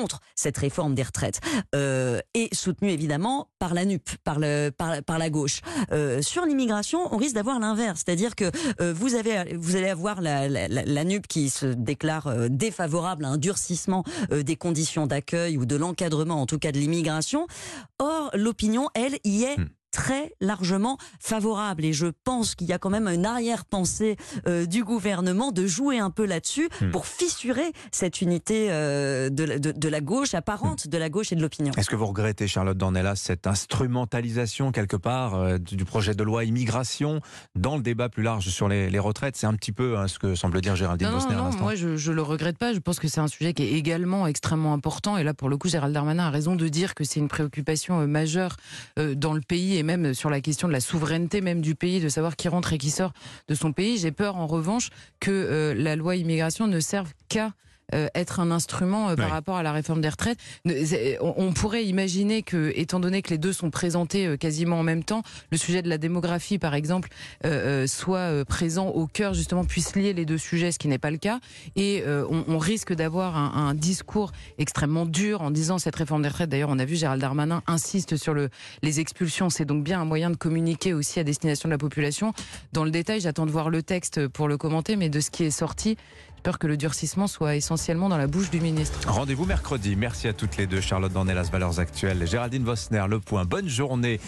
Contre 0.00 0.21
cette 0.35 0.59
réforme 0.59 0.95
des 0.95 1.02
retraites 1.02 1.40
euh, 1.75 2.21
et 2.35 2.49
soutenue 2.52 2.90
évidemment 2.90 3.49
par 3.59 3.75
la 3.75 3.85
NUP, 3.85 4.09
par, 4.25 4.38
la 4.38 5.31
gauche. 5.31 5.61
Euh, 5.93 6.23
sur 6.23 6.45
l'immigration, 6.45 7.12
on 7.12 7.17
risque 7.17 7.35
d'avoir 7.35 7.59
l'inverse, 7.59 8.02
c'est-à-dire 8.05 8.37
que 8.37 8.50
euh, 8.81 8.93
vous, 8.93 9.14
allez 9.17 9.88
avoir 9.88 10.21
la, 10.21 10.49
la, 10.49 11.05
NUP 11.05 11.26
qui 11.26 11.50
se 11.50 11.67
déclare 11.67 12.28
euh, 12.28 12.49
défavorable 12.49 13.25
à 13.25 13.28
un 13.28 13.37
durcissement 13.37 14.05
des 14.31 14.57
conditions 14.57 15.07
d'accueil 15.07 15.59
ou 15.59 15.67
de 15.67 15.76
l'encadrement, 15.76 16.40
en 16.40 16.47
tout 16.47 16.59
cas 16.59 16.73
de 16.73 16.78
l'immigration. 16.78 17.47
Or, 17.99 18.31
l'opinion, 18.35 18.88
elle, 18.95 19.19
y 19.25 19.45
est. 19.45 19.59
Hmm. 19.59 19.69
Très 19.90 20.33
largement 20.40 20.99
favorable 21.21 21.85
et 21.85 21.92
je 21.92 22.07
pense 22.25 22.54
qu'il 22.54 22.66
y 22.68 22.73
a 22.73 22.78
quand 22.78 22.90
même 22.90 23.09
une 23.09 23.25
arrière-pensée 23.26 24.16
euh, 24.47 24.66
du 24.66 24.85
gouvernement 24.85 25.50
de 25.52 25.66
jouer 25.66 25.99
un 25.99 26.11
peu 26.11 26.25
là-dessus 26.26 26.68
Hmm. 26.80 26.90
pour 26.90 27.07
fissurer 27.07 27.73
cette 27.92 28.21
unité 28.21 28.68
euh, 28.71 29.30
de, 29.30 29.45
la- 29.45 29.59
de- 29.59 29.73
de 29.73 29.88
la 29.88 30.00
gauche 30.00 30.35
apparente 30.35 30.87
de 30.88 30.99
la 30.99 31.09
gauche 31.09 31.33
et 31.33 31.37
de 31.37 31.40
l'opinion. 31.42 31.73
Est-ce 31.76 31.88
que 31.90 31.97
vous 31.97 32.07
regrettez, 32.07 32.47
Charlotte 32.47 32.76
Dornelas, 32.76 33.16
cette 33.16 33.47
instrumentalisation 33.47 34.71
quelque 34.73 34.97
part 34.97 35.35
euh, 35.35 35.59
du 35.59 35.85
projet 35.85 36.14
de 36.14 36.23
loi 36.23 36.45
immigration 36.45 37.21
dans 37.54 37.76
le 37.76 37.83
débat 37.83 38.09
plus 38.09 38.23
large 38.23 38.49
sur 38.49 38.68
les, 38.68 38.90
les 38.90 38.99
retraites? 38.99 39.37
C'est 39.37 39.47
un 39.47 39.54
petit 39.54 39.73
peu 39.73 39.97
hein, 39.99 40.09
ce 40.09 40.18
que 40.18 40.35
semble 40.35 40.61
dire 40.61 40.76
Géraldine 40.76 41.09
Non, 41.09 41.14
non, 41.14 41.18
Bosner 41.21 41.35
à 41.35 41.38
non, 41.38 41.45
l'instant. 41.47 41.62
moi 41.62 41.75
je, 41.75 41.97
je 41.97 42.12
le 42.12 42.23
regrette 42.23 42.59
pas. 42.59 42.73
Je 42.73 42.78
pense 42.78 42.99
que 43.00 43.09
c'est 43.09 43.21
un 43.21 43.28
sujet 43.28 43.54
qui 43.54 43.62
est 43.62 43.73
également 43.73 44.26
extrêmement 44.26 44.73
important. 44.75 45.16
Et 45.16 45.25
là, 45.25 45.35
pour 45.35 45.49
le 45.49 45.57
coup, 45.57 45.68
Gérald 45.68 45.95
Darmanin 45.95 46.26
a 46.26 46.30
raison 46.30 46.54
de 46.57 46.68
dire 46.68 46.95
que 46.95 47.04
c'est 47.04 47.21
une 47.21 47.28
préoccupation 47.28 48.00
euh, 48.00 48.07
majeure 48.07 48.57
euh, 48.99 49.14
dans 49.14 49.33
le 49.33 49.40
pays 49.40 49.77
et 49.78 49.82
même 49.82 50.14
sur 50.14 50.30
la 50.30 50.40
question 50.40 50.68
de 50.68 50.73
la 50.73 50.80
souveraineté 50.80 51.40
même 51.40 51.61
du 51.61 51.75
pays, 51.75 52.00
de 52.00 52.08
savoir 52.08 52.37
qui 52.37 52.49
rentre 52.49 52.73
et 52.73 52.78
qui 52.78 52.90
sort 52.90 53.12
de 53.49 53.54
son 53.54 53.73
pays. 53.73 53.99
J'ai 53.99 54.12
peur 54.12 54.37
en 54.37 54.47
revanche 54.47 54.90
que 55.20 55.30
euh, 55.30 55.75
la 55.75 55.97
loi 55.97 56.16
immigration 56.16 56.66
ne 56.66 56.80
serve 56.80 57.12
qu'à 57.28 57.52
être 57.92 58.40
un 58.40 58.50
instrument 58.50 59.11
euh, 59.11 59.16
par 59.16 59.30
rapport 59.30 59.57
à 59.57 59.62
la 59.62 59.73
réforme 59.73 60.00
des 60.00 60.09
retraites. 60.09 60.38
On, 61.21 61.52
pourrait 61.52 61.85
imaginer 61.85 62.42
que, 62.42 62.73
étant 62.76 63.00
donné 63.00 63.23
que 63.23 63.30
les 63.30 63.38
deux 63.38 63.52
sont 63.52 63.71
présentés 63.71 64.26
euh, 64.26 64.37
quasiment 64.37 64.80
en 64.80 64.83
même 64.83 65.04
temps, 65.04 65.23
le 65.50 65.59
sujet 65.59 65.83
de 65.83 65.88
la 65.88 65.99
démographie, 65.99 66.59
par 66.59 66.75
exemple, 66.75 67.09
euh, 67.45 67.85
euh, 67.85 67.87
soit 67.87 68.18
euh, 68.18 68.45
présent 68.45 68.88
au 68.88 69.07
cœur, 69.07 69.35
justement, 69.35 69.64
puisse 69.64 69.97
lier 69.97 70.12
les 70.12 70.25
deux 70.25 70.38
sujets, 70.38 70.73
ce 70.73 70.78
qui 70.78 70.88
n'est 70.88 70.99
pas 70.99 71.11
le 71.11 71.16
cas. 71.16 71.40
Et 71.76 72.02
euh, 72.07 72.26
on, 72.30 72.45
on 72.49 72.59
risque 72.59 72.92
d'avoir 72.92 73.37
un, 73.37 73.68
un 73.68 73.75
discours 73.75 74.33
extrêmement 74.59 75.07
dur 75.07 75.42
en 75.42 75.50
disant 75.50 75.78
cette 75.78 75.97
réforme 75.97 76.23
des 76.23 76.28
retraites. 76.28 76.50
D'ailleurs, 76.50 76.71
on 76.71 76.78
a 76.78 76.85
vu 76.85 76.97
Gérald 76.97 77.21
Darmanin 77.21 77.62
insiste 77.66 78.16
sur 78.16 78.35
le, 78.35 78.50
les 78.83 79.00
expulsions. 79.00 79.50
C'est 79.50 79.64
donc 79.64 79.83
bien 79.83 80.00
un 80.00 80.04
moyen 80.04 80.30
de 80.30 80.37
communiquer 80.37 80.95
aussi 80.95 81.21
à 81.21 81.25
destination 81.25 81.68
de 81.68 81.73
la 81.73 81.78
population. 81.78 82.33
Dans 82.73 82.85
le 82.85 82.90
détail, 82.90 83.21
j'attends 83.21 83.47
de 83.47 83.50
voir 83.50 83.71
le 83.71 83.83
texte 83.83 84.28
pour 84.28 84.49
le 84.49 84.57
commenter, 84.57 84.97
mais 84.97 85.09
de 85.09 85.21
ce 85.21 85.30
qui 85.30 85.45
est 85.45 85.50
sorti, 85.50 85.97
peur 86.42 86.59
que 86.59 86.66
le 86.66 86.76
durcissement 86.76 87.26
soit 87.26 87.57
essentiellement 87.57 88.09
dans 88.09 88.18
la 88.18 88.26
bouche 88.26 88.50
du 88.50 88.61
ministre. 88.61 88.99
Rendez-vous 89.07 89.45
mercredi. 89.45 89.97
Merci 89.97 90.28
à 90.28 90.33
toutes 90.33 90.57
les 90.57 90.66
deux, 90.66 90.80
Charlotte 90.80 91.12
Dornelas, 91.12 91.49
Valeurs 91.50 91.80
Actuelles, 91.80 92.26
Géraldine 92.26 92.64
Vosner, 92.64 93.04
Le 93.09 93.21
Point. 93.21 93.45
Bonne 93.45 93.68
journée. 93.68 94.21